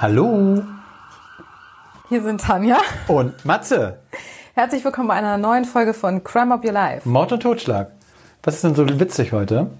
[0.00, 0.62] Hallo
[2.08, 2.78] Hier sind Tanja.
[3.08, 3.98] und Matze.
[4.54, 7.08] Herzlich willkommen bei einer neuen Folge von Crime Up Your Life.
[7.08, 7.90] Mord und Totschlag.
[8.42, 9.70] Was ist denn so witzig heute?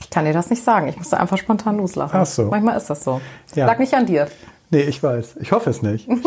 [0.00, 0.88] Ich kann dir das nicht sagen.
[0.88, 2.20] Ich musste einfach spontan loslachen.
[2.20, 2.46] Ach so.
[2.46, 3.20] Manchmal ist das so.
[3.54, 3.66] Ja.
[3.66, 4.26] Lag nicht an dir.
[4.70, 5.36] Nee, ich weiß.
[5.40, 6.08] Ich hoffe es nicht.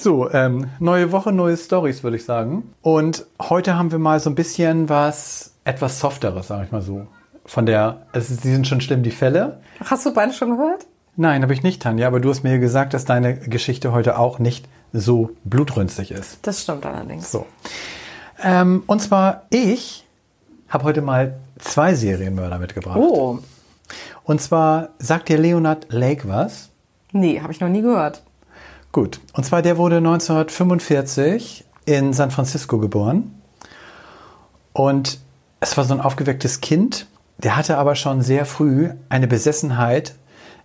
[0.00, 2.72] So, ähm, neue Woche, neue Stories, würde ich sagen.
[2.82, 7.08] Und heute haben wir mal so ein bisschen was etwas softeres, sage ich mal so.
[7.44, 9.58] Von der, also sie sind schon schlimm, die Fälle.
[9.84, 10.86] Hast du beide schon gehört?
[11.20, 14.38] Nein, habe ich nicht, Tanja, aber du hast mir gesagt, dass deine Geschichte heute auch
[14.38, 16.38] nicht so blutrünstig ist.
[16.42, 17.32] Das stimmt allerdings.
[17.32, 17.44] So.
[18.40, 20.06] Ähm, und zwar, ich
[20.68, 22.98] habe heute mal zwei Serienmörder mitgebracht.
[23.00, 23.40] Oh,
[24.22, 26.70] Und zwar, sagt dir Leonard Lake was?
[27.10, 28.22] nee, habe ich noch nie gehört.
[28.92, 29.18] Gut.
[29.32, 33.34] Und zwar, der wurde 1945 in San Francisco geboren.
[34.72, 35.18] Und
[35.58, 37.06] es war so ein aufgewecktes Kind.
[37.38, 40.14] Der hatte aber schon sehr früh eine Besessenheit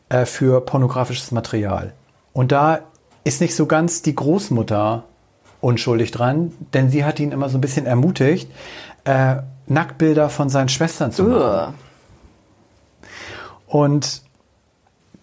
[0.09, 1.93] äh, für pornografisches Material.
[2.33, 2.81] Und da
[3.23, 5.03] ist nicht so ganz die Großmutter
[5.61, 8.51] unschuldig dran, denn sie hat ihn immer so ein bisschen ermutigt,
[9.05, 9.37] äh,
[9.67, 11.41] Nacktbilder von seinen Schwestern zu machen.
[11.41, 11.73] Ugh.
[13.67, 14.21] Und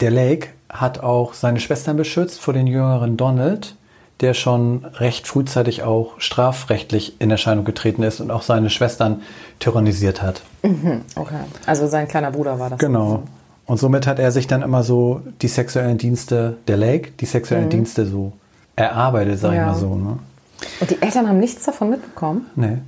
[0.01, 3.77] der Lake hat auch seine Schwestern beschützt vor den jüngeren Donald,
[4.21, 9.23] der schon recht frühzeitig auch strafrechtlich in Erscheinung getreten ist und auch seine Schwestern
[9.59, 10.43] tyrannisiert hat.
[11.15, 11.41] Okay.
[11.67, 12.79] Also sein kleiner Bruder war das.
[12.79, 13.23] Genau.
[13.71, 17.69] Und somit hat er sich dann immer so die sexuellen Dienste der Lake, die sexuellen
[17.69, 18.33] Dienste so
[18.75, 19.67] erarbeitet, sag ich Ja.
[19.67, 19.95] mal so.
[19.95, 20.19] Ne?
[20.81, 22.47] Und die Eltern haben nichts davon mitbekommen?
[22.57, 22.79] Nee.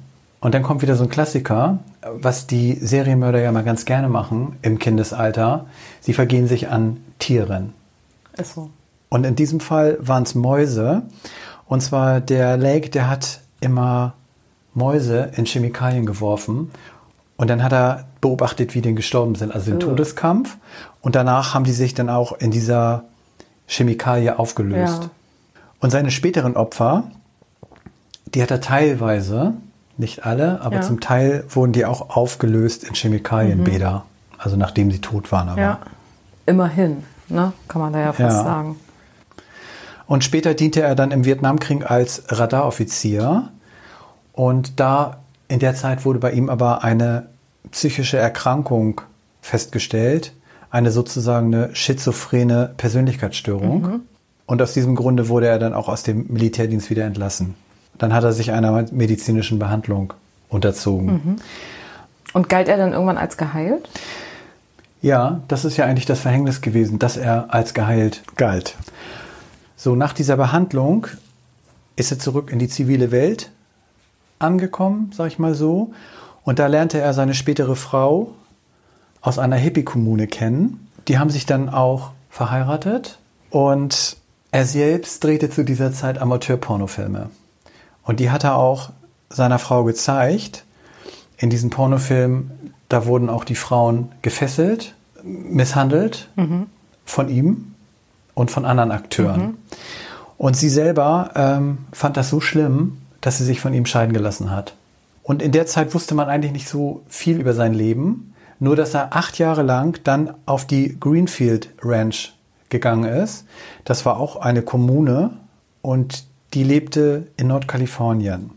[0.40, 4.56] Und dann kommt wieder so ein Klassiker, was die Serienmörder ja mal ganz gerne machen
[4.62, 5.66] im Kindesalter.
[6.00, 7.74] Sie vergehen sich an Tieren.
[8.36, 8.68] Ist so.
[9.08, 11.02] Und in diesem Fall waren es Mäuse.
[11.68, 14.14] Und zwar der Lake, der hat immer
[14.74, 16.72] Mäuse in Chemikalien geworfen.
[17.42, 19.86] Und dann hat er beobachtet, wie die gestorben sind, also den Oh.
[19.88, 20.58] Todeskampf.
[21.00, 23.02] Und danach haben die sich dann auch in dieser
[23.66, 25.02] Chemikalie aufgelöst.
[25.02, 25.10] Ja.
[25.80, 27.02] Und seine späteren Opfer,
[28.32, 29.54] die hat er teilweise,
[29.96, 30.80] nicht alle, aber Ja.
[30.82, 34.04] zum Teil wurden die auch aufgelöst in Chemikalienbäder.
[34.38, 35.48] Also nachdem sie tot waren.
[35.48, 35.60] Aber.
[35.60, 35.78] Ja.
[36.46, 37.52] Immerhin, ne?
[37.66, 38.44] Kann man da ja fast Ja.
[38.44, 38.76] sagen.
[40.06, 43.48] Und später diente er dann im Vietnamkrieg als Radaroffizier.
[44.32, 45.16] Und da
[45.48, 47.31] in der Zeit wurde bei ihm aber eine
[47.70, 49.00] psychische Erkrankung
[49.40, 50.32] festgestellt,
[50.70, 54.02] eine sozusagen eine schizophrene Persönlichkeitsstörung.
[54.46, 57.54] Und aus diesem Grunde wurde er dann auch aus dem Militärdienst wieder entlassen.
[57.98, 60.14] Dann hat er sich einer medizinischen Behandlung
[60.48, 61.40] unterzogen.
[62.32, 63.88] Und galt er dann irgendwann als geheilt?
[65.00, 68.76] Ja, das ist ja eigentlich das Verhängnis gewesen, dass er als geheilt galt.
[69.76, 71.08] So, nach dieser Behandlung
[71.96, 73.50] ist er zurück in die zivile Welt
[74.38, 75.92] angekommen, sag ich mal so.
[76.44, 78.32] Und da lernte er seine spätere Frau
[79.20, 80.88] aus einer Hippie-Kommune kennen.
[81.08, 83.18] Die haben sich dann auch verheiratet
[83.50, 84.16] und
[84.50, 87.30] er selbst drehte zu dieser Zeit Amateur-Pornofilme.
[88.04, 88.90] Und die hat er auch
[89.30, 90.64] seiner Frau gezeigt.
[91.36, 96.28] In diesen Pornofilmen, da wurden auch die Frauen gefesselt, misshandelt
[97.04, 97.74] von ihm
[98.34, 99.58] und von anderen Akteuren.
[100.38, 104.50] Und sie selber ähm, fand das so schlimm, dass sie sich von ihm scheiden gelassen
[104.50, 104.74] hat.
[105.22, 108.94] Und in der Zeit wusste man eigentlich nicht so viel über sein Leben, nur dass
[108.94, 112.34] er acht Jahre lang dann auf die Greenfield Ranch
[112.68, 113.44] gegangen ist.
[113.84, 115.30] Das war auch eine Kommune
[115.82, 116.24] und
[116.54, 118.50] die lebte in Nordkalifornien.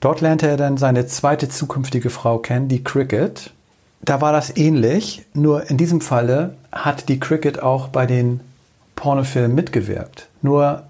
[0.00, 3.52] Dort lernte er dann seine zweite zukünftige Frau kennen, die Cricket.
[4.02, 8.40] Da war das ähnlich, nur in diesem Falle hat die Cricket auch bei den
[8.96, 10.28] Pornofilmen mitgewirkt.
[10.42, 10.84] Nur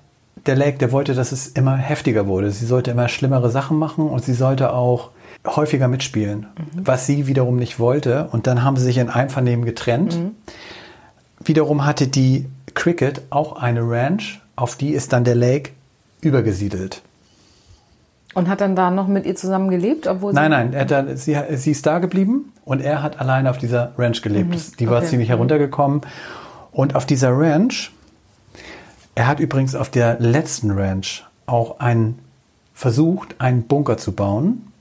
[0.47, 2.51] der Lake, der wollte, dass es immer heftiger wurde.
[2.51, 5.11] Sie sollte immer schlimmere Sachen machen und sie sollte auch
[5.47, 8.29] häufiger mitspielen, was sie wiederum nicht wollte.
[8.33, 10.19] Und dann haben sie sich in Einvernehmen getrennt.
[11.45, 15.71] Wiederum hatte die Cricket auch eine Ranch, auf die ist dann der Lake
[16.21, 17.03] übergesiedelt.
[18.35, 21.17] Und hat dann da noch mit ihr zusammen gelebt, obwohl Nein, sie nein, hat dann,
[21.17, 24.81] sie, sie ist da geblieben und er hat alleine auf dieser Ranch gelebt.
[24.81, 25.09] Die war okay.
[25.09, 26.01] ziemlich heruntergekommen.
[26.71, 27.93] Und auf dieser Ranch,
[29.15, 32.19] er hat übrigens auf der letzten Ranch auch einen
[32.75, 34.73] versucht, einen Bunker zu bauen,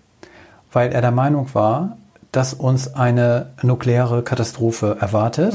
[0.72, 1.98] weil er der Meinung war,
[2.32, 5.54] dass uns eine nukleare Katastrophe erwartet.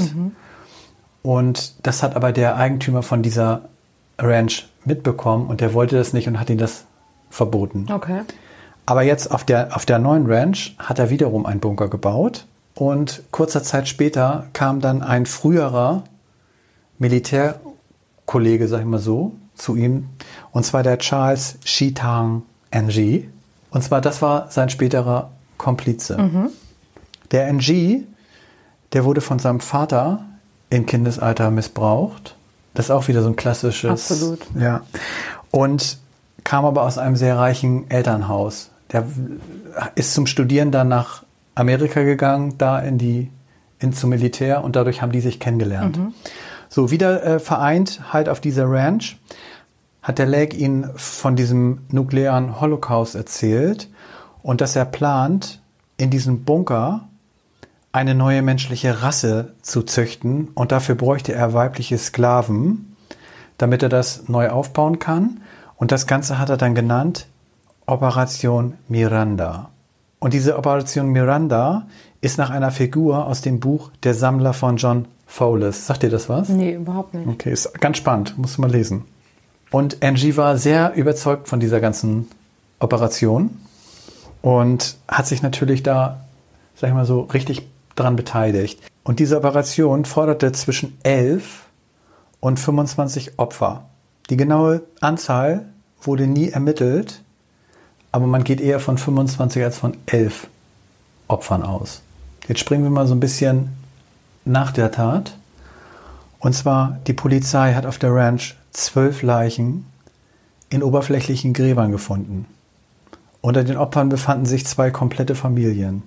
[1.22, 3.62] Und das hat aber der Eigentümer von dieser
[4.18, 6.84] Ranch mitbekommen und der wollte das nicht und hat ihn das
[7.30, 7.86] verboten.
[7.90, 8.20] Okay.
[8.84, 12.46] Aber jetzt auf der, auf der neuen Ranch hat er wiederum einen Bunker gebaut.
[12.74, 16.04] Und kurzer Zeit später kam dann ein früherer
[18.26, 20.08] Militärkollege, sag ich mal so, zu ihm.
[20.52, 23.24] Und zwar der Charles Shitang NG.
[23.70, 26.16] Und zwar, das war sein späterer Komplize.
[27.30, 28.02] Der NG,
[28.92, 30.24] der wurde von seinem Vater
[30.70, 32.36] im Kindesalter missbraucht
[32.74, 34.10] Das ist auch wieder so ein klassisches.
[34.10, 34.40] Absolut.
[34.58, 34.82] Ja.
[35.50, 35.98] Und
[36.44, 38.70] kam aber aus einem sehr reichen Elternhaus.
[38.92, 39.06] Der
[39.94, 41.22] ist zum Studieren dann nach
[41.54, 43.30] Amerika gegangen, da in die
[43.78, 45.98] in zum Militär und dadurch haben die sich kennengelernt.
[46.76, 49.18] So wieder äh, vereint halt auf dieser Ranch
[50.02, 53.88] hat der Lake ihnen von diesem nuklearen Holocaust erzählt
[54.42, 55.62] und dass er plant,
[55.96, 57.08] in diesem Bunker
[57.92, 62.94] eine neue menschliche Rasse zu züchten und dafür bräuchte er weibliche Sklaven,
[63.56, 65.40] damit er das neu aufbauen kann.
[65.76, 67.26] Und das Ganze hat er dann genannt
[67.86, 69.70] Operation Miranda.
[70.18, 71.86] Und diese Operation Miranda
[72.26, 75.86] ist nach einer Figur aus dem Buch Der Sammler von John Fowles.
[75.86, 76.48] Sagt dir das was?
[76.48, 77.28] Nee, überhaupt nicht.
[77.28, 79.04] Okay, ist ganz spannend, musst du mal lesen.
[79.70, 82.26] Und Angie war sehr überzeugt von dieser ganzen
[82.80, 83.56] Operation
[84.42, 86.24] und hat sich natürlich da,
[86.74, 88.80] sag ich mal so, richtig dran beteiligt.
[89.04, 91.62] Und diese Operation forderte zwischen 11
[92.40, 93.84] und 25 Opfer.
[94.30, 95.66] Die genaue Anzahl
[96.02, 97.22] wurde nie ermittelt,
[98.10, 100.48] aber man geht eher von 25 als von 11
[101.28, 102.02] Opfern aus.
[102.48, 103.70] Jetzt springen wir mal so ein bisschen
[104.44, 105.36] nach der Tat.
[106.38, 109.86] Und zwar, die Polizei hat auf der Ranch zwölf Leichen
[110.68, 112.46] in oberflächlichen Gräbern gefunden.
[113.40, 116.02] Unter den Opfern befanden sich zwei komplette Familien.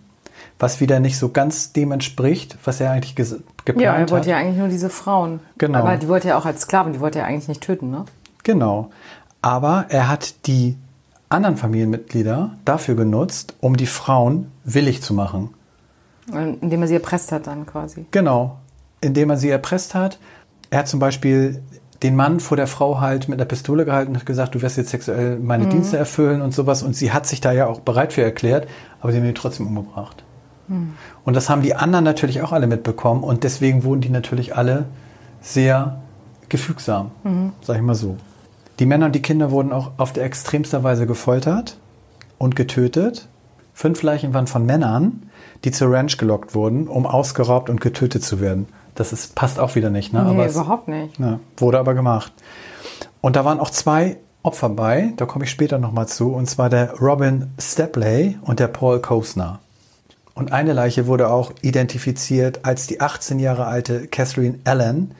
[0.57, 4.12] Was wieder nicht so ganz dem entspricht, was er eigentlich geplant Ja, er hat.
[4.12, 5.39] wollte ja eigentlich nur diese Frauen.
[5.57, 5.80] Genau.
[5.80, 8.06] Aber die wollte er auch als Sklaven, die wollte er eigentlich nicht töten, ne?
[8.44, 8.89] Genau.
[9.42, 10.75] Aber er hat die
[11.30, 15.50] anderen Familienmitglieder dafür genutzt, um die Frauen willig zu machen.
[16.34, 18.06] Indem er sie erpresst hat dann quasi.
[18.12, 18.58] Genau.
[19.02, 20.20] Indem er sie erpresst hat.
[20.70, 21.62] Er hat zum Beispiel
[22.04, 24.78] den Mann vor der Frau halt mit einer Pistole gehalten und hat gesagt, du wirst
[24.78, 26.84] jetzt sexuell meine Dienste erfüllen und sowas.
[26.84, 28.68] Und sie hat sich da ja auch bereit für erklärt,
[29.02, 30.24] aber sie haben ihn trotzdem umgebracht.
[31.26, 34.86] Und das haben die anderen natürlich auch alle mitbekommen und deswegen wurden die natürlich alle
[35.42, 36.00] sehr
[36.48, 37.10] gefügsam,
[37.62, 38.18] sag ich mal so.
[38.78, 41.80] Die Männer und die Kinder wurden auch auf der extremster Weise gefoltert
[42.38, 43.28] und getötet.
[43.74, 45.24] Fünf Leichen waren von Männern,
[45.63, 48.67] die zur Ranch gelockt wurden, um ausgeraubt und getötet zu werden.
[48.95, 50.23] Das ist, passt auch wieder nicht, ne?
[50.23, 51.19] Nee, aber es, überhaupt nicht.
[51.19, 52.31] ja, wurde aber gemacht.
[53.21, 56.69] Und da waren auch zwei Opfer bei, da komme ich später nochmal zu, und zwar
[56.69, 59.59] der Robin Stepley und der Paul Kosner.
[60.33, 65.13] Und eine Leiche wurde auch identifiziert als die 18 Jahre alte Catherine Allen,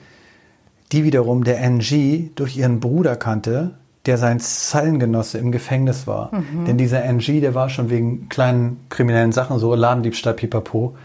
[0.92, 3.72] die wiederum der NG durch ihren Bruder kannte,
[4.10, 6.32] der sein Zellengenosse im Gefängnis war.
[6.66, 10.96] Denn dieser NG, der war schon wegen kleinen kriminellen Sachen, so Ladendiebstahl, Pipapo,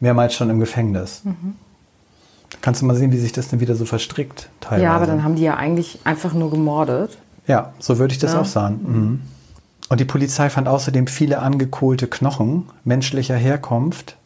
[0.00, 1.22] mehrmals schon im Gefängnis.
[2.60, 4.82] Kannst du mal sehen, wie sich das dann wieder so verstrickt teilweise.
[4.82, 7.16] Ja, aber dann haben die ja eigentlich einfach nur gemordet.
[7.46, 8.40] Ja, so würde ich das Ja.
[8.40, 8.80] auch sagen.
[8.82, 9.20] Mhm.
[9.88, 14.16] Und die Polizei fand außerdem viele angekohlte Knochen menschlicher Herkunft,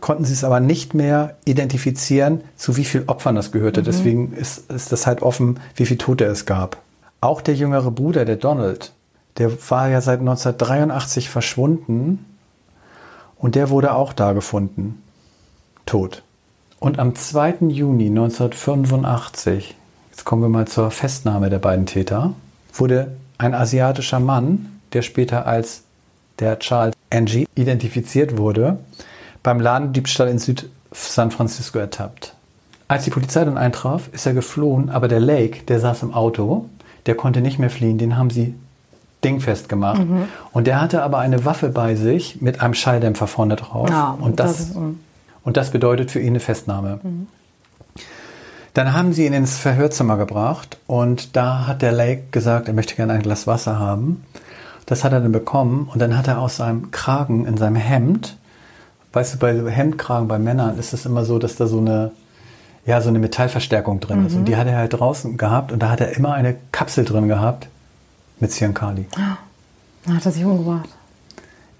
[0.00, 3.82] konnten sie es aber nicht mehr identifizieren, zu wie vielen Opfern das gehörte.
[3.82, 6.78] Deswegen ist, ist das halt offen, wie viele Tote es gab.
[7.20, 8.92] Auch der jüngere Bruder, der Donald,
[9.38, 12.24] der war ja seit 1983 verschwunden
[13.38, 15.02] und der wurde auch da gefunden,
[15.84, 16.22] tot.
[16.78, 17.56] Und am 2.
[17.68, 19.74] Juni 1985,
[20.10, 22.34] jetzt kommen wir mal zur Festnahme der beiden Täter,
[22.72, 25.82] wurde ein asiatischer Mann, der später als
[26.38, 28.78] der Charles Angie identifiziert wurde,
[29.42, 32.34] beim Ladendiebstahl in Süd-San Francisco ertappt.
[32.88, 36.68] Als die Polizei dann eintraf, ist er geflohen, aber der Lake, der saß im Auto,
[37.06, 38.54] der konnte nicht mehr fliehen, den haben sie
[39.24, 40.02] dingfest gemacht.
[40.52, 43.88] Und der hatte aber eine Waffe bei sich mit einem Schalldämpfer vorne drauf.
[43.88, 44.78] Ja, und, das, das
[45.42, 47.00] und das bedeutet für ihn eine Festnahme.
[48.74, 52.94] Dann haben sie ihn ins Verhörzimmer gebracht und da hat der Lake gesagt, er möchte
[52.94, 54.22] gerne ein Glas Wasser haben.
[54.84, 58.36] Das hat er dann bekommen und dann hat er aus seinem Kragen in seinem Hemd,
[59.12, 62.12] weißt du, bei Hemdkragen bei Männern ist es immer so, dass da so eine,
[62.86, 64.34] ja, so eine Metallverstärkung drin ist.
[64.34, 67.28] Und die hat er halt draußen gehabt und da hat er immer eine Kapsel drin
[67.28, 67.68] gehabt
[68.38, 69.06] mit Cyankali.
[70.04, 70.88] Dann hat er sich umgebracht.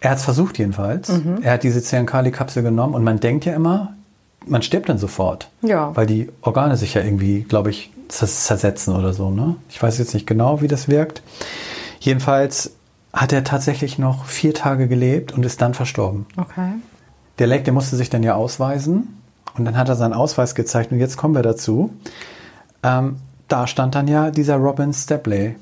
[0.01, 1.11] Er hat es versucht jedenfalls.
[1.43, 3.95] Er hat diese Cyankali-Kapsel genommen und man denkt ja immer,
[4.47, 5.49] man stirbt dann sofort.
[5.63, 5.95] Ja.
[5.95, 9.31] Weil die Organe sich ja irgendwie, glaube ich, zers- zersetzen oder so.
[9.31, 9.57] Ne?
[9.69, 11.23] Ich weiß jetzt nicht genau, wie das wirkt.
[12.01, 12.73] Jedenfalls
[13.13, 16.27] hat er tatsächlich noch vier Tage gelebt und ist dann verstorben.
[16.37, 16.73] Okay.
[17.39, 19.16] Der Lake, der musste sich dann ja ausweisen
[19.59, 21.91] und dann hat er seinen Ausweis gezeigt und jetzt kommen wir dazu.
[22.83, 23.17] Ähm,
[23.49, 25.57] da stand dann ja dieser Robin Stepley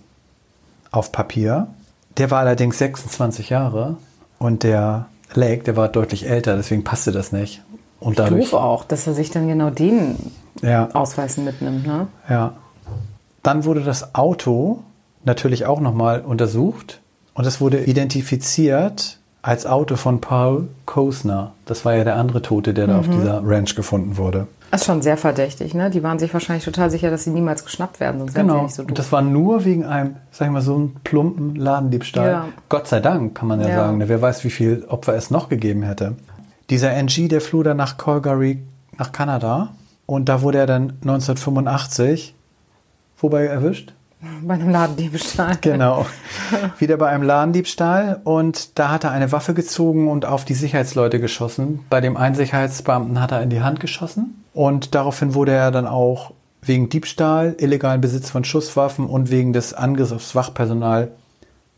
[0.91, 1.69] auf Papier.
[2.17, 3.97] Der war allerdings 26 Jahre
[4.39, 7.63] und der Lake, der war deutlich älter, deswegen passte das nicht.
[8.01, 10.17] Und dadurch, Doof auch, dass er sich dann genau den
[10.63, 12.07] ja, Ausweis mitnimmt, ne?
[12.29, 12.55] ja.
[13.43, 14.83] Dann wurde das Auto
[15.25, 17.01] natürlich auch nochmal untersucht
[17.35, 21.53] und es wurde identifiziert als Auto von Paul Kosner.
[21.67, 24.47] Das war ja der andere Tote, der da auf dieser Ranch gefunden wurde.
[24.71, 25.91] Das ist schon sehr verdächtig, ne?
[25.91, 28.63] Die waren sich wahrscheinlich total sicher, dass sie niemals geschnappt werden, sonst wären sie Genau.
[28.65, 28.97] nicht so und doof.
[28.97, 32.27] das war nur wegen einem, sag ich mal, so einen plumpen Ladendiebstahl.
[32.31, 32.45] Ja.
[32.71, 33.77] Gott sei Dank, kann man ja, Ja.
[33.77, 33.99] sagen.
[33.99, 34.09] ne?
[34.09, 36.15] Wer weiß, wie viel Opfer es noch gegeben hätte.
[36.71, 38.63] Dieser NG, der floh dann nach Calgary,
[38.99, 39.75] nach Kanada.
[40.07, 42.35] Und da wurde er dann 1985,
[43.19, 43.93] wobei erwischt?
[44.43, 45.59] Bei einem Ladendiebstahl.
[45.61, 46.07] Genau.
[46.79, 51.21] Wieder bei einem Ladendiebstahl und da hat er eine Waffe gezogen und auf die Sicherheitsleute
[51.21, 51.81] geschossen.
[51.91, 55.87] Bei dem einen Sicherheitsbeamten hat er in die Hand geschossen und daraufhin wurde er dann
[55.87, 61.11] auch wegen Diebstahl, illegalen Besitz von Schusswaffen und wegen des Angriffs aufs Wachpersonal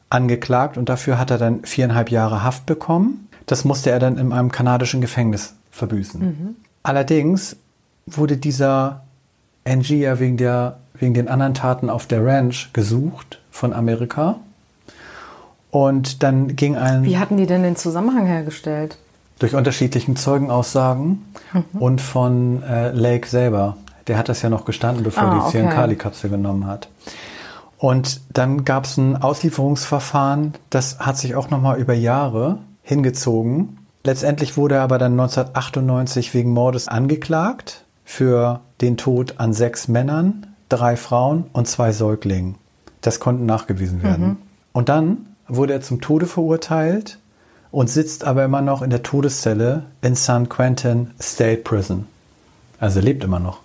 [0.08, 3.28] angeklagt und dafür hat er dann viereinhalb Jahre Haft bekommen.
[3.46, 6.56] Das musste er dann in einem kanadischen Gefängnis verbüßen.
[6.82, 7.56] Allerdings
[8.06, 9.04] wurde dieser
[9.64, 14.36] NG ja wegen, der, wegen den anderen Taten auf der Ranch gesucht von Amerika.
[15.70, 18.98] Und dann ging ein Wie hatten die denn den Zusammenhang hergestellt?
[19.38, 21.22] durch unterschiedlichen Zeugenaussagen
[21.78, 23.76] und von äh, Lake selber.
[24.06, 25.50] Der hat das ja noch gestanden, bevor Ah, die okay.
[25.58, 26.88] Cyan-Kali-Kapsel genommen hat.
[27.76, 33.76] Und dann gab es ein Auslieferungsverfahren, das hat sich auch nochmal über Jahre hingezogen.
[34.04, 40.46] Letztendlich wurde er aber dann 1998 wegen Mordes angeklagt für den Tod an sechs Männern,
[40.68, 42.56] drei Frauen und zwei Säuglingen.
[43.00, 44.36] Das konnten nachgewiesen werden.
[44.72, 47.18] Und dann wurde er zum Tode verurteilt
[47.70, 52.06] und sitzt aber immer noch in der Todeszelle in San Quentin State Prison.
[52.80, 53.60] Also er lebt immer noch.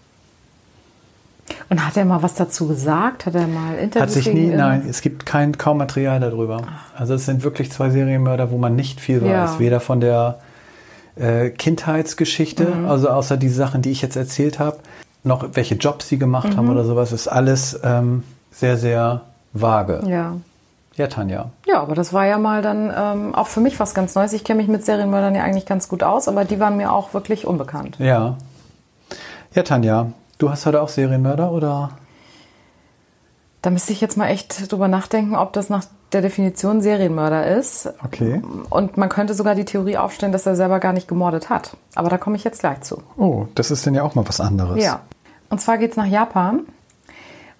[1.70, 3.26] Und hat er mal was dazu gesagt?
[3.26, 6.62] Hat er mal Interviews Hat sich nie, nein, es gibt kein, kaum Material darüber.
[6.96, 9.44] Also es sind wirklich zwei Serienmörder, wo man nicht viel Ja.
[9.46, 9.60] weiß.
[9.60, 10.40] Weder von der
[11.18, 12.86] äh, Kindheitsgeschichte, Mhm.
[12.88, 14.78] also außer die Sachen, die ich jetzt erzählt habe,
[15.24, 16.72] noch welche Jobs sie gemacht haben Mhm.
[16.72, 19.22] oder sowas, ist alles ähm, sehr, sehr
[19.54, 20.02] vage.
[20.08, 20.36] Ja.
[20.96, 21.50] Ja, Tanja.
[21.66, 24.34] Ja, aber das war ja mal dann ähm, auch für mich was ganz Neues.
[24.34, 27.14] Ich kenne mich mit Serienmördern ja eigentlich ganz gut aus, aber die waren mir auch
[27.14, 27.96] wirklich unbekannt.
[28.00, 28.36] Ja.
[29.54, 31.92] Ja, Tanja, du hast heute auch Serienmörder oder?
[33.62, 35.84] Da müsste ich jetzt mal echt drüber nachdenken, ob das nach
[36.14, 37.90] der Definition Serienmörder ist.
[38.04, 38.42] Okay.
[38.70, 41.78] Und man könnte sogar die Theorie aufstellen, dass er selber gar nicht gemordet hat.
[41.96, 43.02] Aber da komme ich jetzt gleich zu.
[43.18, 44.84] Oh, das ist denn ja auch mal was anderes.
[44.84, 45.02] Ja.
[45.50, 46.62] Und zwar geht es nach Japan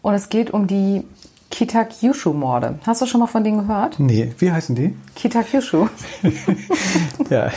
[0.02, 1.04] und es geht um die
[1.52, 2.80] Kitakyushu-Morde.
[2.86, 4.00] Hast du schon mal von denen gehört?
[4.00, 4.96] Nee, wie heißen die?
[5.16, 5.88] Kitakyushu.
[7.30, 7.50] Ja.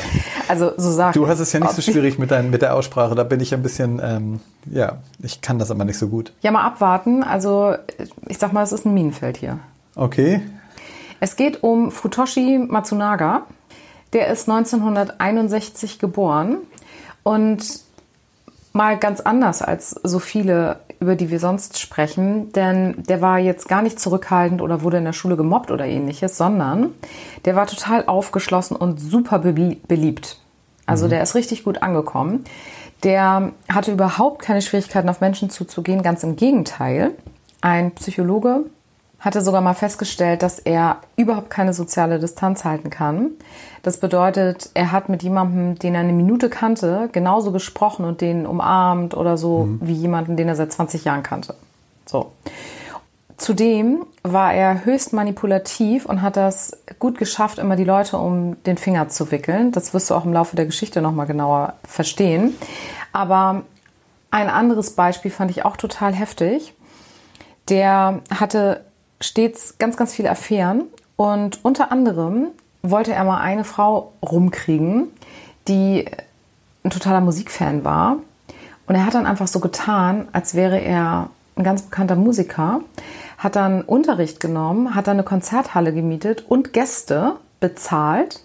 [0.47, 3.17] Also so sagt Du hast es ja nicht so schwierig mit, dein, mit der Aussprache.
[3.17, 4.39] Da bin ich ein bisschen, ähm,
[4.71, 6.33] ja, ich kann das aber nicht so gut.
[6.43, 7.25] Ja, mal abwarten.
[7.25, 7.75] Also
[8.29, 9.59] ich sag mal, es ist ein Minenfeld hier.
[9.97, 10.43] Okay.
[11.21, 13.47] Es geht um Futoshi Matsunaga.
[14.13, 16.59] Der ist 1961 geboren
[17.25, 17.81] und
[18.73, 23.69] mal ganz anders als so viele, über die wir sonst sprechen, denn der war jetzt
[23.69, 26.91] gar nicht zurückhaltend oder wurde in der Schule gemobbt oder ähnliches, sondern
[27.45, 30.39] der war total aufgeschlossen und super belie- beliebt.
[30.87, 32.45] Also der ist richtig gut angekommen.
[33.03, 37.13] Der hatte überhaupt keine Schwierigkeiten, auf Menschen zuzugehen, ganz im Gegenteil.
[37.61, 38.67] Ein Psychologe
[39.25, 43.31] hatte sogar mal festgestellt, dass er überhaupt keine soziale Distanz halten kann.
[43.83, 48.47] Das bedeutet, er hat mit jemandem, den er eine Minute kannte, genauso gesprochen und den
[48.47, 51.55] umarmt oder so wie jemanden, den er seit 20 Jahren kannte.
[52.05, 52.33] So.
[53.37, 58.77] Zudem war er höchst manipulativ und hat das gut geschafft, immer die Leute um den
[58.77, 59.73] Finger zu wickeln.
[59.73, 62.57] Das wirst du auch im Laufe der Geschichte nochmal genauer verstehen.
[63.13, 63.63] Aber
[64.31, 66.75] ein anderes Beispiel fand ich auch total heftig.
[67.69, 68.85] Der hatte
[69.25, 70.85] stets ganz, ganz viele Affären
[71.17, 72.49] und unter anderem
[72.83, 75.09] wollte er mal eine Frau rumkriegen,
[75.69, 76.05] die
[76.85, 78.17] ein totaler Musikfan war.
[78.87, 82.81] Und er hat dann einfach so getan, als wäre er ein ganz bekannter Musiker,
[83.39, 88.41] hat dann Unterricht genommen, hat dann eine Konzerthalle gemietet und Gäste bezahlt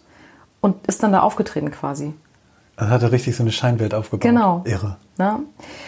[0.61, 2.13] und ist dann da aufgetreten quasi.
[2.77, 4.21] Also hat er richtig so eine Scheinwelt aufgebaut.
[4.21, 4.63] Genau.
[4.65, 4.97] Irre.
[5.19, 5.41] Ne?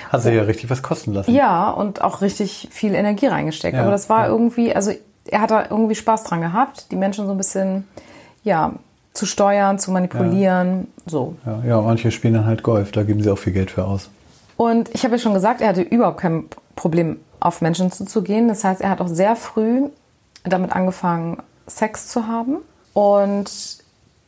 [0.09, 1.33] Hat sie ja richtig was kosten lassen.
[1.33, 3.75] Ja, und auch richtig viel Energie reingesteckt.
[3.75, 4.27] Ja, Aber das war ja.
[4.27, 4.91] irgendwie, also
[5.25, 7.87] er hat da irgendwie Spaß dran gehabt, die Menschen so ein bisschen,
[8.43, 8.73] ja,
[9.13, 11.35] zu steuern, zu manipulieren, so.
[11.45, 14.09] Ja, ja, manche spielen dann halt Golf, da geben sie auch viel Geld für aus.
[14.57, 16.45] Und ich habe ja schon gesagt, er hatte überhaupt kein
[16.75, 18.47] Problem, auf Menschen zuzugehen.
[18.47, 19.89] Das heißt, er hat auch sehr früh
[20.43, 22.57] damit angefangen, Sex zu haben.
[22.93, 23.49] Und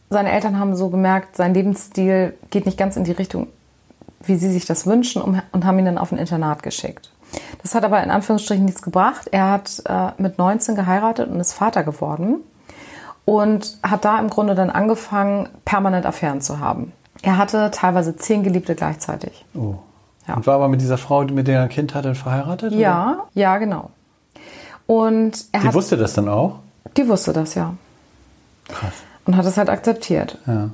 [0.10, 3.48] seine Eltern haben so gemerkt, sein Lebensstil geht nicht ganz in die Richtung,
[4.25, 7.10] wie sie sich das wünschen, und haben ihn dann auf ein Internat geschickt.
[7.62, 9.27] Das hat aber in Anführungsstrichen nichts gebracht.
[9.32, 12.38] Er hat äh, mit 19 geheiratet und ist Vater geworden
[13.25, 16.92] und hat da im Grunde dann angefangen, permanent Affären zu haben.
[17.22, 19.46] Er hatte teilweise zehn Geliebte gleichzeitig.
[19.56, 19.75] Oh.
[20.27, 20.36] Ja.
[20.36, 22.72] Und war aber mit dieser Frau, mit der er ein Kind hatte, verheiratet?
[22.72, 22.80] oder?
[22.82, 23.89] Ja, ja, genau.
[24.86, 26.60] Und er Die hat, wusste das dann auch?
[26.98, 27.74] die wusste das ja
[28.68, 28.94] Krass.
[29.25, 30.38] und hat es halt akzeptiert.
[30.46, 30.70] Ja.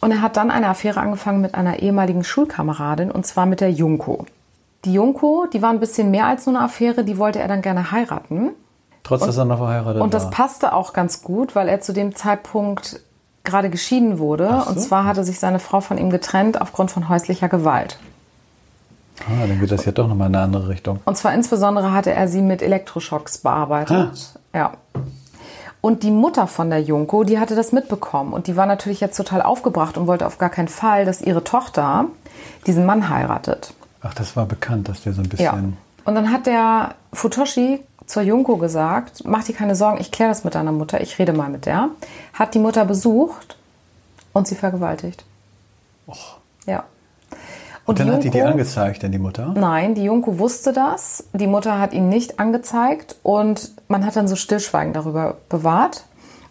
[0.00, 3.70] Und er hat dann eine Affäre angefangen mit einer ehemaligen Schulkameradin und zwar mit der
[3.70, 4.26] Junko.
[4.84, 7.62] Die Junko, die war ein bisschen mehr als nur eine Affäre, die wollte er dann
[7.62, 8.50] gerne heiraten.
[9.02, 10.30] Trotz, dass er noch verheiratet Und das war.
[10.30, 13.00] passte auch ganz gut, weil er zu dem Zeitpunkt
[13.42, 14.62] gerade geschieden wurde.
[14.64, 14.70] So.
[14.70, 17.98] Und zwar hatte sich seine Frau von ihm getrennt aufgrund von häuslicher Gewalt.
[19.26, 21.00] Ah, dann geht das ja doch nochmal in eine andere Richtung.
[21.04, 24.34] Und zwar insbesondere hatte er sie mit Elektroschocks bearbeitet.
[24.54, 24.72] Ja.
[25.88, 28.34] Und die Mutter von der Junko, die hatte das mitbekommen.
[28.34, 31.42] Und die war natürlich jetzt total aufgebracht und wollte auf gar keinen Fall, dass ihre
[31.44, 32.04] Tochter
[32.66, 33.72] diesen Mann heiratet.
[34.02, 35.52] Ach, das war bekannt, dass der so ein Ja.
[35.52, 35.78] bisschen.
[36.04, 40.44] Und dann hat der Futoshi zur Junko gesagt, mach dir keine Sorgen, ich kläre das
[40.44, 41.88] mit deiner Mutter, ich rede mal mit der.
[42.34, 43.56] Hat die Mutter besucht
[44.34, 45.24] und sie vergewaltigt.
[46.66, 46.84] Ja.
[47.88, 49.52] Und dann hat die die Junko- angezeigt, denn die Mutter.
[49.56, 51.24] Nein, die Junko wusste das.
[51.32, 56.04] Die Mutter hat ihn nicht angezeigt und man hat dann so Stillschweigen darüber bewahrt.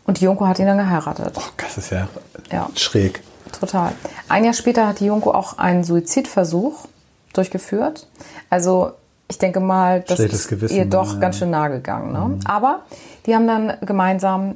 [0.05, 1.33] Und die Junko hat ihn dann geheiratet.
[1.37, 2.07] Oh, das ist ja,
[2.51, 2.69] Ja.
[2.75, 3.21] schräg.
[3.59, 3.91] Total.
[4.29, 6.85] Ein Jahr später hat die Junko auch einen Suizidversuch
[7.33, 8.07] durchgeführt.
[8.49, 8.91] Also
[9.29, 11.19] ich denke mal, das ist Gewissen, ihr doch ja.
[11.19, 12.13] ganz schön nahe gegangen.
[12.13, 12.39] Ne?
[12.45, 12.81] Aber
[13.25, 14.55] die haben dann gemeinsam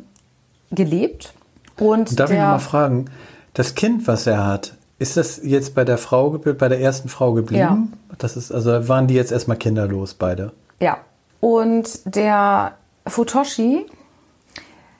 [0.71, 1.33] gelebt.
[1.79, 3.05] Und Darf ich der, noch mal fragen,
[3.53, 7.10] das Kind, was er hat, ist das jetzt bei der Frau geblieben, bei der ersten
[7.10, 7.93] Frau geblieben?
[8.20, 10.51] Das ist, also waren die jetzt erstmal kinderlos, beide?
[10.79, 11.00] Ja.
[11.39, 12.74] Und der
[13.08, 13.88] Futoshi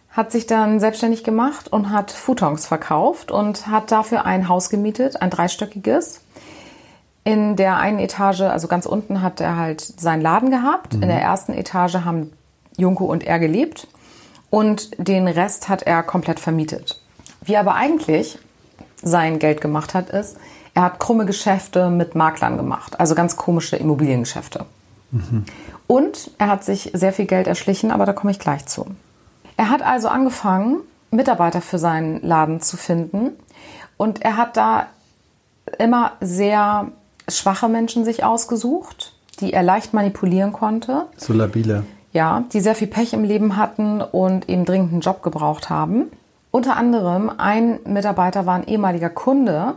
[0.10, 5.22] hat sich dann selbstständig gemacht und hat Futons verkauft und hat dafür ein Haus gemietet,
[5.22, 6.22] ein dreistöckiges.
[7.24, 10.96] In der einen Etage, also ganz unten, hat er halt seinen Laden gehabt.
[10.96, 12.34] In der ersten Etage haben
[12.76, 13.88] Junko und er gelebt.
[14.50, 17.00] Und den Rest hat er komplett vermietet.
[17.44, 18.40] Wie er aber eigentlich
[19.02, 20.38] sein Geld gemacht hat, ist,
[20.74, 23.00] er hat krumme Geschäfte mit Maklern gemacht.
[23.00, 24.66] Also ganz komische Immobiliengeschäfte.
[25.88, 28.86] Und er hat sich sehr viel Geld erschlichen, aber da komme ich gleich zu.
[29.58, 30.78] Er hat also angefangen,
[31.12, 33.32] Mitarbeiter für seinen Laden zu finden.
[33.98, 34.88] Und er hat da
[35.78, 36.88] immer sehr
[37.28, 41.06] schwache Menschen sich ausgesucht, die er leicht manipulieren konnte.
[41.18, 41.84] So labile.
[42.14, 46.12] Ja, die sehr viel Pech im Leben hatten und eben dringend einen Job gebraucht haben.
[46.52, 49.76] Unter anderem ein Mitarbeiter war ein ehemaliger Kunde,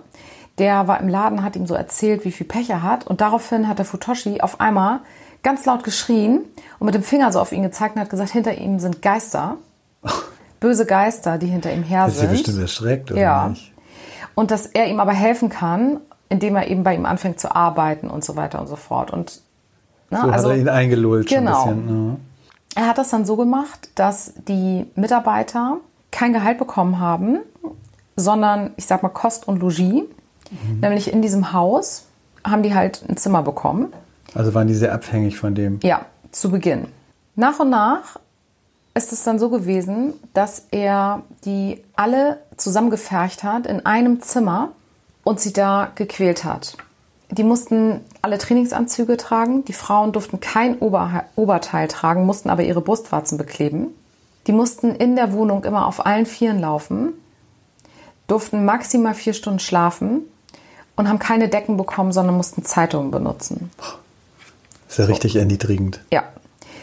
[0.58, 3.06] der war im Laden, hat ihm so erzählt, wie viel Pech er hat.
[3.06, 5.00] Und daraufhin hat der Futoshi auf einmal
[5.42, 6.40] ganz laut geschrien
[6.78, 9.56] und mit dem Finger so auf ihn gezeigt und hat gesagt, hinter ihm sind Geister.
[10.60, 12.30] Böse Geister, die hinter ihm her Ist sie sind.
[12.30, 13.48] bestimmt erschreckt, oder Ja.
[13.48, 13.72] nicht?
[14.34, 18.08] Und dass er ihm aber helfen kann, indem er eben bei ihm anfängt zu arbeiten
[18.08, 19.10] und so weiter und so fort.
[19.12, 19.40] Und
[20.10, 21.62] ne, So hat er ihn eingelullt genau.
[21.64, 22.06] schon ein bisschen.
[22.10, 22.16] ne?
[22.76, 25.76] er hat das dann so gemacht, dass die Mitarbeiter
[26.14, 27.40] kein Gehalt bekommen haben,
[28.14, 30.04] sondern ich sag mal Kost und Logis.
[30.80, 32.04] Nämlich in diesem Haus
[32.44, 33.92] haben die halt ein Zimmer bekommen.
[34.34, 35.80] Also waren die sehr abhängig von dem.
[35.82, 36.86] Ja, zu Beginn.
[37.34, 38.20] Nach und nach
[38.94, 44.70] ist es dann so gewesen, dass er die alle zusammengefercht hat in einem Zimmer
[45.24, 46.76] und sie da gequält hat.
[47.30, 49.64] Die mussten alle Trainingsanzüge tragen.
[49.64, 53.88] Die Frauen durften kein Ober Oberteil tragen, mussten aber ihre Brustwarzen bekleben.
[54.46, 57.14] Die mussten in der Wohnung immer auf allen Vieren laufen,
[58.26, 60.22] durften maximal vier Stunden schlafen
[60.96, 63.70] und haben keine Decken bekommen, sondern mussten Zeitungen benutzen.
[64.88, 66.00] Ist ja richtig erniedrigend.
[66.12, 66.24] Ja.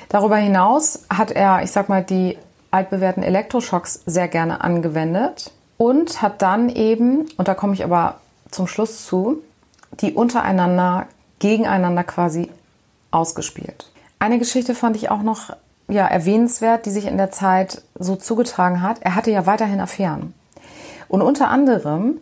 [0.10, 2.38] Darüber hinaus hat er, ich sag mal, die
[2.72, 8.20] altbewährten Elektroschocks sehr gerne angewendet und hat dann eben, und da komme ich aber
[8.50, 9.42] zum Schluss zu,
[10.02, 11.08] die untereinander
[11.40, 12.50] gegeneinander quasi
[13.10, 13.90] ausgespielt.
[14.20, 15.56] Eine Geschichte fand ich auch noch
[15.92, 19.02] ja, erwähnenswert, die sich in der Zeit so zugetragen hat.
[19.02, 20.34] Er hatte ja weiterhin Affären.
[21.08, 22.18] Und unter anderem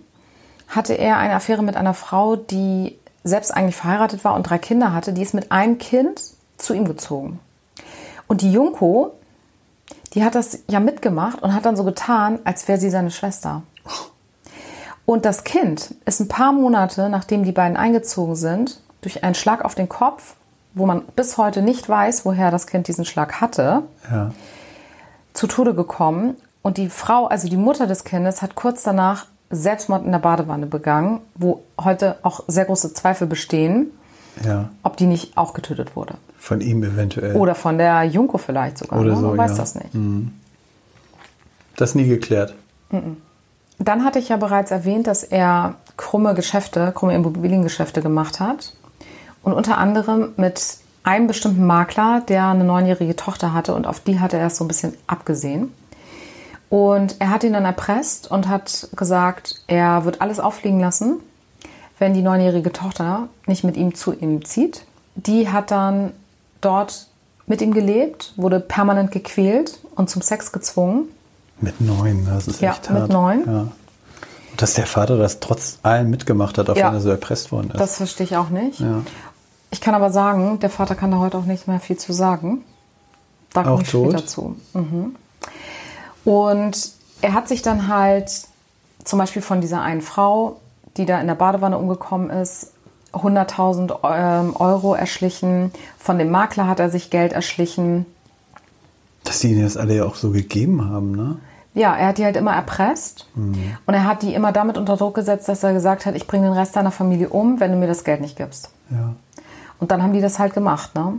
[0.67, 4.93] hatte er eine Affäre mit einer Frau, die selbst eigentlich verheiratet war und drei Kinder
[4.93, 5.13] hatte.
[5.13, 6.21] Die ist mit einem Kind
[6.57, 7.39] zu ihm gezogen.
[8.27, 9.13] Und die Junko,
[10.13, 13.63] die hat das ja mitgemacht und hat dann so getan, als wäre sie seine Schwester.
[15.05, 19.65] Und das Kind ist ein paar Monate, nachdem die beiden eingezogen sind, durch einen Schlag
[19.65, 20.35] auf den Kopf,
[20.79, 24.31] wo man bis heute nicht weiß, woher das Kind diesen Schlag hatte, Ja.
[25.33, 26.35] zu Tode gekommen.
[26.61, 30.65] Und die Frau, also die Mutter des Kindes, hat kurz danach Selbstmord in der Badewanne
[30.65, 33.87] begangen, wo heute auch sehr große Zweifel bestehen,
[34.45, 34.69] ja.
[34.83, 36.15] ob die nicht auch getötet wurde.
[36.37, 37.35] Von ihm eventuell.
[37.35, 38.99] Oder von der Junko vielleicht sogar.
[38.99, 39.15] Oder ne?
[39.17, 39.57] so, Man weiß ja.
[39.57, 39.89] das nicht.
[41.75, 42.53] Das nie geklärt.
[43.79, 48.73] Dann hatte ich ja bereits erwähnt, dass er krumme Geschäfte, krumme Immobiliengeschäfte gemacht hat.
[49.43, 54.19] Und unter anderem mit einem bestimmten Makler, der eine neunjährige Tochter hatte und auf die
[54.19, 55.73] hatte er es so ein bisschen abgesehen.
[56.69, 61.17] Und er hat ihn dann erpresst und hat gesagt, er wird alles auffliegen lassen,
[61.97, 64.83] wenn die neunjährige Tochter nicht mit ihm zu ihm zieht.
[65.15, 66.11] Die hat dann
[66.61, 67.07] dort
[67.47, 71.05] mit ihm gelebt, wurde permanent gequält und zum Sex gezwungen.
[71.59, 73.11] Mit neun, das ist Ja, echt mit hart.
[73.11, 73.43] neun.
[73.47, 73.59] Ja.
[73.61, 76.87] Und Dass der Vater das trotz allem mitgemacht hat, auch Ja.
[76.89, 77.79] wenn er so erpresst worden ist.
[77.79, 78.79] Das verstehe ich auch nicht.
[78.79, 79.01] ja.
[79.71, 82.63] Ich kann aber sagen, der Vater kann da heute auch nicht mehr viel zu sagen.
[83.53, 84.29] Da komme ich später tot?
[84.29, 84.55] zu.
[84.73, 85.15] Mhm.
[86.25, 88.31] Und er hat sich dann halt
[89.03, 90.59] zum Beispiel von dieser einen Frau,
[90.97, 92.73] die da in der Badewanne umgekommen ist,
[93.13, 95.71] 100.000 ähm, Euro erschlichen.
[95.97, 98.05] Von dem Makler hat er sich Geld erschlichen.
[99.23, 101.37] Dass die ihnen das alle ja auch so gegeben haben, ne?
[101.75, 103.77] Ja, er hat die halt immer erpresst Mhm.
[103.85, 106.47] und er hat die immer damit unter Druck gesetzt, dass er gesagt hat, ich bringe
[106.47, 108.69] den Rest deiner Familie um, wenn du mir das Geld nicht gibst.
[108.89, 109.13] Ja.
[109.79, 110.95] Und dann haben die das halt gemacht.
[110.95, 111.13] Ne?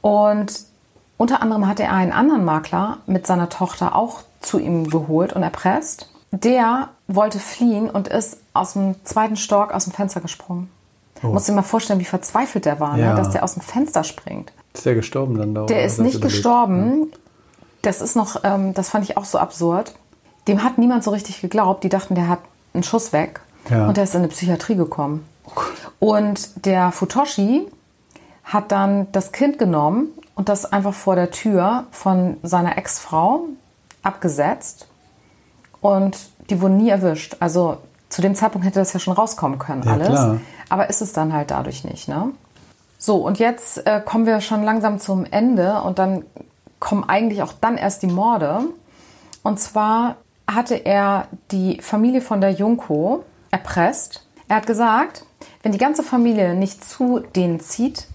[0.00, 0.60] Und
[1.16, 5.42] unter anderem hatte er einen anderen Makler mit seiner Tochter auch zu ihm geholt und
[5.42, 6.08] erpresst.
[6.30, 10.70] Der wollte fliehen und ist aus dem zweiten Stock aus dem Fenster gesprungen.
[11.22, 11.28] Oh.
[11.28, 13.10] Muss dir mal vorstellen, wie verzweifelt der war, Ja.
[13.10, 13.16] ne?
[13.16, 14.52] dass der aus dem Fenster springt.
[14.74, 15.66] Ist der gestorben dann da?
[15.66, 17.08] Der ist hat nicht gestorben.
[17.82, 19.94] Das ist noch, ähm, das fand ich auch so absurd.
[20.46, 21.82] Dem hat niemand so richtig geglaubt.
[21.82, 22.40] Die dachten, der hat
[22.74, 23.40] einen Schuss weg.
[23.70, 23.88] Ja.
[23.88, 25.24] Und der ist in eine Psychiatrie gekommen.
[25.98, 27.66] Und der Futoshi
[28.44, 33.44] hat dann das Kind genommen und das einfach vor der Tür von seiner Ex-Frau
[34.02, 34.86] abgesetzt.
[35.80, 36.16] Und
[36.50, 37.36] die wurden nie erwischt.
[37.40, 40.08] Also zu dem Zeitpunkt hätte das ja schon rauskommen können, Ja, alles.
[40.08, 40.40] klar.
[40.70, 42.30] Aber ist es dann halt dadurch nicht, ne?
[42.98, 46.24] So, und jetzt äh, kommen wir schon langsam zum Ende und dann
[46.80, 48.60] kommen eigentlich auch dann erst die Morde.
[49.42, 50.16] Und zwar
[50.50, 54.26] hatte er die Familie von der Junko erpresst.
[54.48, 55.24] Er hat gesagt,
[55.68, 58.06] wenn die ganze Familie nicht zu denen zieht,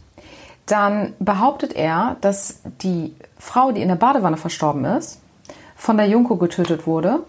[0.65, 5.21] dann behauptet er, dass die Frau, die in der Badewanne verstorben ist,
[5.75, 7.19] von der Junko getötet wurde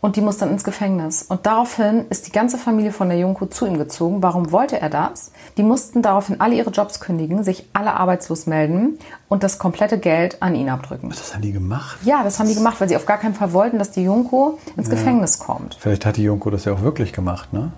[0.00, 1.24] und die muss dann ins Gefängnis.
[1.28, 4.22] Und daraufhin ist die ganze Familie von der Junko zu ihm gezogen.
[4.22, 5.30] Warum wollte er das?
[5.58, 10.40] Die mussten daraufhin alle ihre Jobs kündigen, sich alle arbeitslos melden und das komplette Geld
[10.40, 11.10] an ihn abdrücken.
[11.10, 11.98] Das haben die gemacht.
[12.02, 14.58] Ja, das haben die gemacht, weil sie auf gar keinen Fall wollten, dass die Junko
[14.78, 15.76] ins Gefängnis kommt.
[15.78, 17.72] Vielleicht hat die Junko das ja auch wirklich gemacht, ne?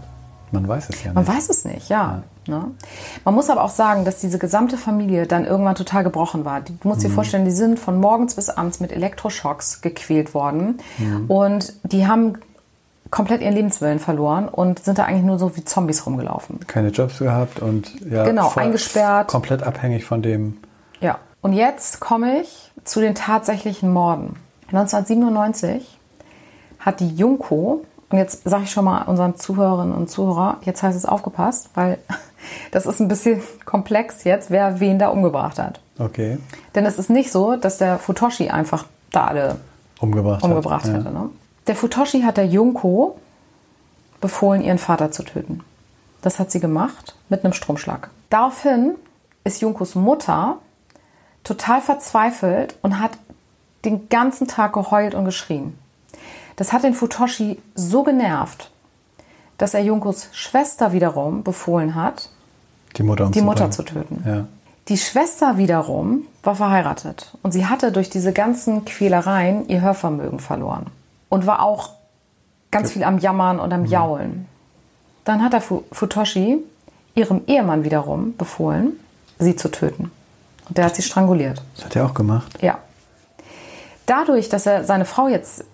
[0.53, 1.35] Man weiß es ja Man nicht.
[1.37, 2.23] weiß es nicht, ja.
[2.47, 2.65] Ne?
[3.25, 6.61] Man muss aber auch sagen, dass diese gesamte Familie dann irgendwann total gebrochen war.
[6.63, 10.79] Du musst dir vorstellen, die sind von morgens bis abends mit Elektroschocks gequält worden
[11.29, 12.39] und die haben
[13.11, 16.61] komplett ihren Lebenswillen verloren und sind da eigentlich nur so wie Zombies rumgelaufen.
[16.67, 19.29] Keine Jobs gehabt und ja, Genau, eingesperrt.
[19.29, 20.59] Komplett abhängig von dem.
[21.01, 21.19] Ja.
[21.43, 24.37] Und jetzt komme ich zu den tatsächlichen Morden.
[24.69, 25.99] 1997
[26.79, 30.97] hat die Junko, und jetzt sage ich schon mal unseren Zuhörerinnen und Zuhörer, jetzt heißt
[30.97, 31.99] es aufgepasst, weil
[32.73, 35.81] das ist ein bisschen komplex jetzt, wer wen da umgebracht hat.
[35.99, 36.39] Okay.
[36.75, 39.57] Denn es ist nicht so, dass der Futoshi einfach da alle
[40.01, 40.95] Umgebracht, umgebracht hat.
[40.95, 41.11] hätte.
[41.11, 41.31] Ne?
[41.67, 43.19] Der Futoshi hat der Junko
[44.21, 45.61] befohlen, ihren Vater zu töten.
[46.23, 48.11] Das hat sie gemacht mit einem Stromschlag.
[48.29, 48.95] Daraufhin
[49.45, 50.59] ist Junkos Mutter
[51.45, 53.13] total verzweifelt und hat
[53.85, 55.79] den ganzen Tag geheult und geschrien.
[56.61, 58.71] Das hat den Futoshi so genervt,
[59.57, 62.29] dass er Junkos Schwester wiederum befohlen hat,
[62.99, 64.05] Die Mutter, die Mutter umzubringen.
[64.05, 64.29] zu töten.
[64.29, 64.47] Ja.
[64.89, 70.87] Die Schwester wiederum war verheiratet und sie hatte durch diese ganzen Quälereien ihr Hörvermögen verloren
[71.31, 71.91] und war auch
[72.71, 74.47] ganz viel am Jammern und am Jaulen.
[75.25, 76.59] Dann hat der Fu- Futoshi
[77.15, 79.01] ihrem Ehemann wiederum befohlen,
[79.39, 80.11] sie zu töten.
[80.69, 81.63] Und der hat sie stranguliert.
[81.77, 82.59] Das hat er auch gemacht.
[82.61, 82.79] Ja.
[84.07, 85.65] Dadurch, dass er seine Frau jetzt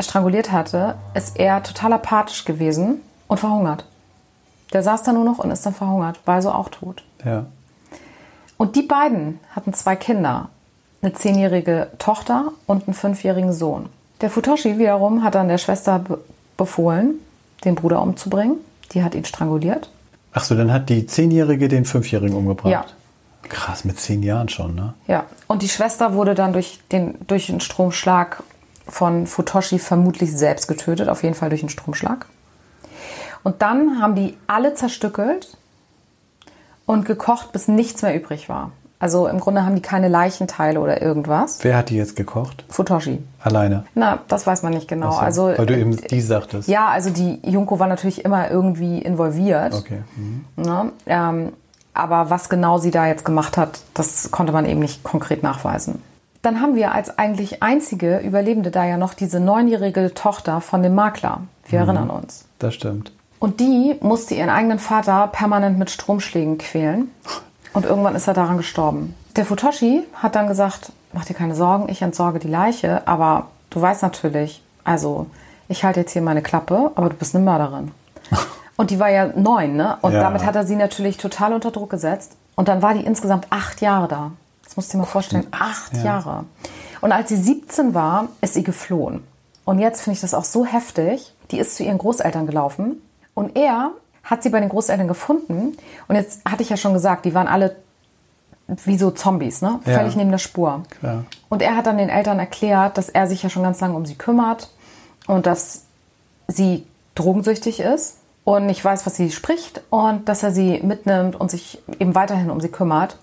[0.00, 3.84] stranguliert hatte, ist er total apathisch gewesen und verhungert.
[4.72, 7.02] Der saß da nur noch und ist dann verhungert, war also auch tot.
[7.24, 7.46] Ja.
[8.56, 10.50] Und die beiden hatten zwei Kinder,
[11.00, 13.88] eine zehnjährige Tochter und einen fünfjährigen Sohn.
[14.20, 16.18] Der Futoshi wiederum hat dann der Schwester be
[16.56, 17.14] befohlen,
[17.64, 18.56] den Bruder umzubringen.
[18.92, 19.90] Die hat ihn stranguliert.
[20.32, 22.72] Ach so, dann hat die Zehnjährige den Fünfjährigen umgebracht.
[22.72, 22.84] Ja.
[23.48, 24.94] Krass, mit zehn Jahren schon, ne?
[25.06, 25.26] Ja.
[25.46, 28.42] Und die Schwester wurde dann durch den, durch den Stromschlag
[28.88, 32.26] von Futoshi vermutlich selbst getötet, auf jeden Fall durch einen Stromschlag.
[33.44, 35.56] Und dann haben die alle zerstückelt
[36.86, 38.72] und gekocht, bis nichts mehr übrig war.
[39.00, 41.58] Also im Grunde haben die keine Leichenteile oder irgendwas.
[41.62, 42.64] Wer hat die jetzt gekocht?
[42.68, 43.22] Futoshi.
[43.40, 43.84] Alleine.
[43.94, 45.12] Na, das weiß man nicht genau.
[45.12, 46.68] So, Also weil du eben die sagtest.
[46.68, 49.72] ja, also die Junko war natürlich immer irgendwie involviert.
[49.72, 50.02] Okay.
[50.16, 50.44] Mhm.
[50.56, 50.92] Ne?
[51.06, 51.52] Ähm,
[51.94, 56.02] aber was genau sie da jetzt gemacht hat, das konnte man eben nicht konkret nachweisen.
[56.48, 60.94] Dann haben wir als eigentlich einzige Überlebende da ja noch diese neunjährige Tochter von dem
[60.94, 61.42] Makler.
[61.66, 62.46] Wir erinnern uns.
[62.58, 63.12] Das stimmt.
[63.38, 67.10] Und die musste ihren eigenen Vater permanent mit Stromschlägen quälen.
[67.74, 69.14] Und irgendwann ist er daran gestorben.
[69.36, 73.82] Der Futoshi hat dann gesagt, mach dir keine Sorgen, ich entsorge die Leiche, aber du
[73.82, 75.26] weißt natürlich, also
[75.68, 77.90] ich halte jetzt hier meine Klappe, aber du bist eine Mörderin.
[78.78, 79.98] Und die war ja neun, ne?
[80.00, 80.20] Und Ja.
[80.22, 82.32] damit hat er sie natürlich total unter Druck gesetzt.
[82.54, 84.30] Und dann war die insgesamt acht Jahre da.
[84.68, 85.46] Das musst du dir mal vorstellen.
[85.50, 86.04] Acht ja.
[86.04, 86.44] Jahre.
[87.00, 89.24] Und als sie 17 war, ist sie geflohen.
[89.64, 91.34] Und jetzt finde ich das auch so heftig.
[91.50, 93.00] die ist zu ihren Großeltern gelaufen
[93.34, 95.78] und er hat sie bei den Großeltern gefunden.
[96.08, 97.76] Und jetzt hatte ich ja schon gesagt, die waren alle
[98.84, 99.80] wie so Zombies, ne?
[99.86, 99.94] Ja.
[99.94, 100.82] Völlig neben der Spur.
[101.00, 101.24] Klar.
[101.48, 104.04] Und er hat dann den Eltern erklärt, dass er sich ja schon ganz lange um
[104.04, 104.70] sie kümmert
[105.26, 105.84] und dass
[106.48, 111.50] sie drogensüchtig ist und nicht weiß, was sie spricht und dass er sie mitnimmt und
[111.50, 113.16] sich eben weiterhin um sie kümmert.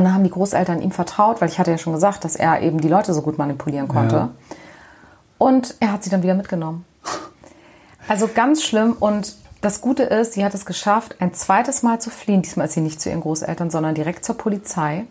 [0.00, 2.62] Und dann haben die Großeltern ihm vertraut, weil ich hatte ja schon gesagt, dass er
[2.62, 4.16] eben die Leute so gut manipulieren konnte.
[4.16, 4.28] Ja.
[5.36, 6.86] Und er hat sie dann wieder mitgenommen.
[8.08, 8.94] Also ganz schlimm.
[8.98, 12.40] Und das Gute ist, sie hat es geschafft, ein zweites Mal zu fliehen.
[12.40, 15.04] Diesmal ist sie nicht zu ihren Großeltern, sondern direkt zur Polizei.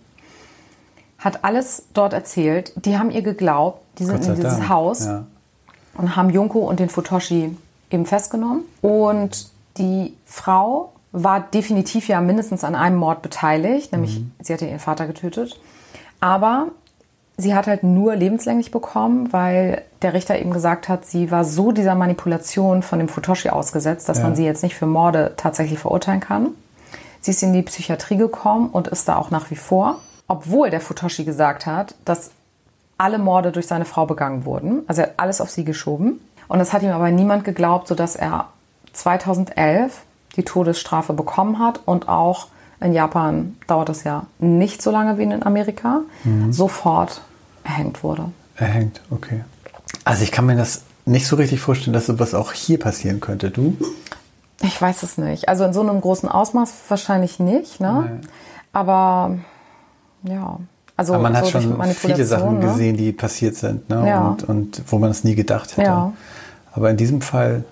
[1.20, 2.74] Hat alles dort erzählt.
[2.76, 3.84] Die haben ihr geglaubt.
[4.00, 4.70] Die sind in dieses Dank.
[4.70, 5.24] Haus Ja.
[6.00, 7.56] und haben Junko und den Futoshi
[7.92, 8.64] eben festgenommen.
[8.82, 14.80] Und die Frau war definitiv ja mindestens an einem Mord beteiligt, nämlich sie hatte ihren
[14.80, 15.60] Vater getötet.
[16.20, 16.68] Aber
[17.38, 21.72] sie hat halt nur lebenslänglich bekommen, weil der Richter eben gesagt hat, sie war so
[21.72, 24.26] dieser Manipulation von dem Futoshi ausgesetzt, dass Ja.
[24.26, 26.50] man sie jetzt nicht für Morde tatsächlich verurteilen kann.
[27.22, 30.80] Sie ist in die Psychiatrie gekommen und ist da auch nach wie vor, obwohl der
[30.82, 32.32] Futoshi gesagt hat, dass
[32.98, 34.84] alle Morde durch seine Frau begangen wurden.
[34.88, 36.22] Also er hat alles auf sie geschoben.
[36.50, 38.48] Und das hat ihm aber niemand geglaubt, sodass er
[38.94, 40.02] 2011
[40.36, 42.48] die Todesstrafe bekommen hat und auch
[42.82, 46.02] in Japan dauert das ja nicht so lange wie in Amerika,
[46.50, 47.22] sofort
[47.64, 48.32] erhängt wurde.
[48.56, 49.44] Erhängt, okay.
[50.06, 53.52] Also ich kann mir das nicht so richtig vorstellen, dass sowas auch hier passieren könnte.
[53.52, 53.76] Du?
[54.62, 55.50] Ich weiß es nicht.
[55.50, 58.20] Also in so einem großen Ausmaß wahrscheinlich nicht, ne?
[58.74, 59.38] Aber
[60.24, 60.60] ja.
[60.96, 62.66] Also Aber man hat so durch schon viele Sachen ne?
[62.66, 64.06] gesehen, die passiert sind ne?
[64.06, 64.28] Ja.
[64.28, 65.88] und, und wo man es nie gedacht hätte.
[65.88, 66.14] Ja.
[66.74, 67.64] Aber in diesem Fall,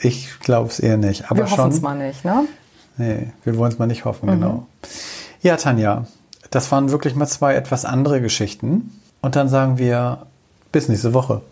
[0.00, 1.30] ich glaube es eher nicht.
[1.30, 2.44] Aber Wir hoffen es mal nicht, ne?
[2.96, 4.08] Nee, wir wollen es mal nicht Mhm.
[4.08, 4.66] hoffen, genau.
[5.42, 6.06] Ja, Tanja,
[6.50, 9.00] das waren wirklich mal zwei etwas andere Geschichten.
[9.20, 10.26] Und dann sagen wir
[10.72, 11.42] bis nächste Woche.